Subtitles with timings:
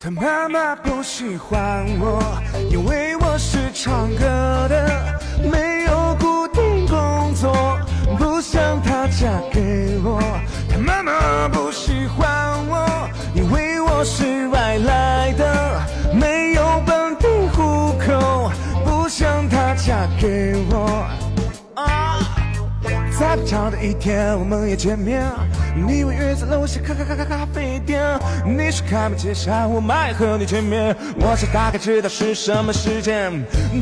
[0.00, 2.22] 他妈妈不喜欢我，
[2.70, 4.20] 因为我是唱歌
[4.68, 5.18] 的，
[5.50, 7.76] 没有固定工作，
[8.16, 10.20] 不想她嫁给我。
[10.70, 12.28] 他妈妈不喜欢
[12.68, 15.82] 我，因为我是外来的，
[16.14, 18.52] 没有本地户口，
[18.84, 21.04] 不想她嫁给我。
[23.18, 25.26] 在不长的一天，我们也见面。
[25.74, 28.00] 你我约在楼下咖咖咖咖咖啡店，
[28.46, 30.94] 你说开门见山，我迈和你见面。
[31.18, 33.32] 我想大概知道是什么时间，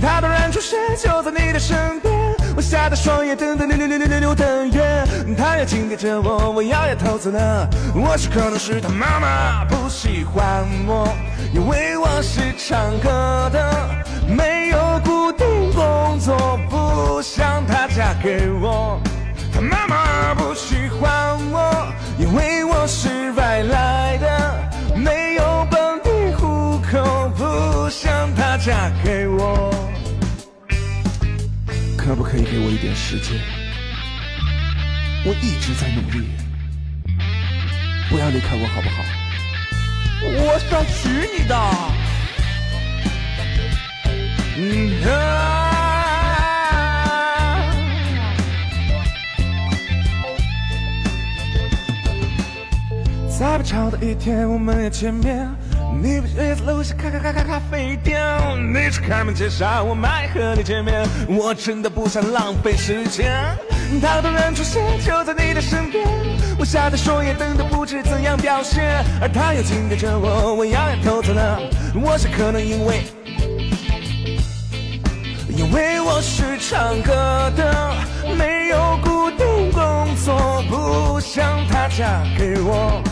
[0.00, 2.14] 他突然出现就在你的身边，
[2.56, 5.06] 我吓得双眼瞪得溜溜溜溜溜溜瞪圆。
[5.36, 7.68] 他要紧贴着我，我摇摇头走了。
[7.94, 11.14] 我说可能是他妈妈不喜欢我，
[11.52, 13.88] 因为我是唱歌的，
[14.26, 18.98] 没有固定工作，不想她嫁给我。
[28.66, 29.72] 嫁给我。
[31.96, 33.40] 可不可以给我一点时间？
[35.24, 36.26] 我一直在努力，
[38.10, 39.04] 不要离开我好不好？
[40.24, 41.54] 我想娶你的。
[44.58, 44.60] 嗯
[45.08, 45.14] 啊。
[53.28, 55.48] 在不巧的一天，我们要见面。
[55.94, 58.20] 你不约在楼下咖咖咖咖咖啡店，
[58.72, 61.06] 你是开门见山，我迈和你见面。
[61.28, 63.32] 我真的不想浪费时间。
[64.00, 66.06] 他突然出现就在你的身边，
[66.58, 71.60] 我吓得双眼瞪得不知怎样表现，而他又紧贴着我，我摇摇头走了。
[71.94, 73.02] 我想可能因为，
[75.48, 77.94] 因为我是唱歌的，
[78.36, 83.02] 没有固定工作，不想她嫁给我。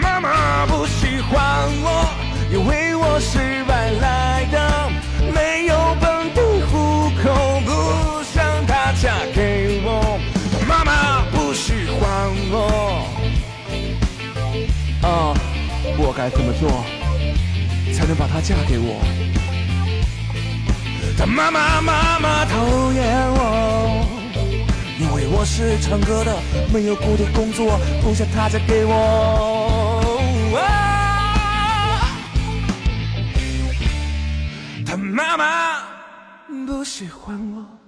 [0.00, 2.08] 妈妈不喜欢我，
[2.52, 4.90] 因为我是外来的，
[5.34, 10.18] 没有本地户口，不想她嫁给我。
[10.68, 12.00] 妈妈不喜欢
[12.50, 13.06] 我。
[15.02, 15.34] 啊，
[15.98, 16.84] 我该怎么做
[17.94, 19.00] 才能把她嫁给我？
[21.16, 24.04] 她妈妈妈妈讨厌我。
[24.98, 26.34] 因为我是唱歌的，
[26.72, 29.75] 没有固定工作，不想她嫁给我。
[34.86, 35.82] 他妈妈
[36.64, 37.85] 不喜欢我。